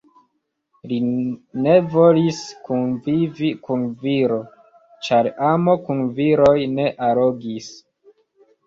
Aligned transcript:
Li 0.91 0.95
ne 1.65 1.75
volis 1.95 2.39
kunvivi 2.69 3.53
kun 3.69 3.85
viro, 4.07 4.41
ĉar 5.09 5.33
amo 5.53 5.79
kun 5.87 6.05
viroj 6.21 6.59
ne 6.75 6.91
allogis. 7.13 7.75